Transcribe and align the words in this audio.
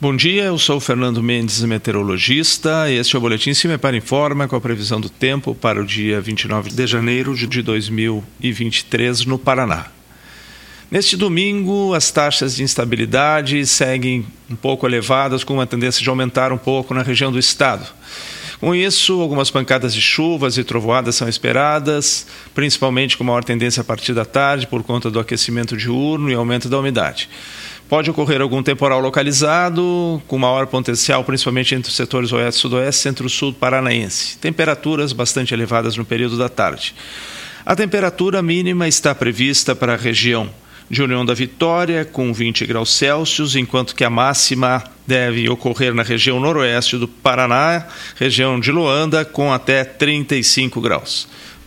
Bom 0.00 0.14
dia, 0.14 0.44
eu 0.44 0.58
sou 0.58 0.78
Fernando 0.78 1.20
Mendes, 1.20 1.60
meteorologista. 1.64 2.88
Este 2.88 3.16
é 3.16 3.18
o 3.18 3.20
Boletim 3.20 3.52
Se 3.52 3.66
Me 3.66 3.76
Para 3.76 3.96
Informa 3.96 4.46
com 4.46 4.54
a 4.54 4.60
previsão 4.60 5.00
do 5.00 5.10
tempo 5.10 5.56
para 5.56 5.80
o 5.80 5.84
dia 5.84 6.20
29 6.20 6.70
de 6.70 6.86
janeiro 6.86 7.34
de 7.34 7.62
2023 7.62 9.24
no 9.24 9.36
Paraná. 9.40 9.86
Neste 10.88 11.16
domingo, 11.16 11.94
as 11.94 12.12
taxas 12.12 12.54
de 12.54 12.62
instabilidade 12.62 13.66
seguem 13.66 14.24
um 14.48 14.54
pouco 14.54 14.86
elevadas, 14.86 15.42
com 15.42 15.54
uma 15.54 15.66
tendência 15.66 16.00
de 16.00 16.08
aumentar 16.08 16.52
um 16.52 16.58
pouco 16.58 16.94
na 16.94 17.02
região 17.02 17.32
do 17.32 17.38
estado. 17.40 17.84
Com 18.60 18.76
isso, 18.76 19.20
algumas 19.20 19.50
pancadas 19.50 19.92
de 19.92 20.00
chuvas 20.00 20.56
e 20.58 20.62
trovoadas 20.62 21.16
são 21.16 21.28
esperadas, 21.28 22.24
principalmente 22.54 23.16
com 23.16 23.24
maior 23.24 23.42
tendência 23.42 23.80
a 23.80 23.84
partir 23.84 24.14
da 24.14 24.24
tarde, 24.24 24.68
por 24.68 24.84
conta 24.84 25.10
do 25.10 25.18
aquecimento 25.18 25.76
diurno 25.76 26.30
e 26.30 26.34
aumento 26.34 26.68
da 26.68 26.78
umidade. 26.78 27.28
Pode 27.88 28.10
ocorrer 28.10 28.42
algum 28.42 28.62
temporal 28.62 29.00
localizado, 29.00 30.22
com 30.26 30.36
maior 30.36 30.66
potencial, 30.66 31.24
principalmente 31.24 31.74
entre 31.74 31.88
os 31.88 31.96
setores 31.96 32.30
oeste, 32.32 32.60
sudoeste, 32.60 33.00
centro-sul 33.00 33.54
paranaense. 33.54 34.36
Temperaturas 34.36 35.14
bastante 35.14 35.54
elevadas 35.54 35.96
no 35.96 36.04
período 36.04 36.36
da 36.36 36.50
tarde. 36.50 36.94
A 37.64 37.74
temperatura 37.74 38.42
mínima 38.42 38.86
está 38.86 39.14
prevista 39.14 39.74
para 39.74 39.94
a 39.94 39.96
região 39.96 40.50
de 40.90 41.02
União 41.02 41.24
da 41.24 41.32
Vitória, 41.32 42.04
com 42.04 42.30
20 42.30 42.66
graus 42.66 42.92
Celsius, 42.92 43.56
enquanto 43.56 43.94
que 43.94 44.04
a 44.04 44.10
máxima 44.10 44.84
deve 45.06 45.48
ocorrer 45.48 45.94
na 45.94 46.02
região 46.02 46.38
noroeste 46.38 46.98
do 46.98 47.08
Paraná, 47.08 47.86
região 48.16 48.60
de 48.60 48.70
Luanda, 48.70 49.24
com 49.24 49.50
até 49.50 49.82
35 49.82 50.78
graus. 50.80 51.26